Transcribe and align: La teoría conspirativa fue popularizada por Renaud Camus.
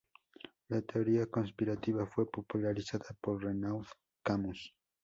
La 0.69 0.81
teoría 0.81 1.27
conspirativa 1.27 2.07
fue 2.07 2.25
popularizada 2.27 3.05
por 3.21 3.43
Renaud 3.43 3.85
Camus. 4.23 4.73